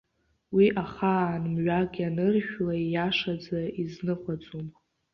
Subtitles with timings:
[0.55, 4.67] Уи ахаан мҩак ианыршәла, ииашаӡа изныҟәаӡом.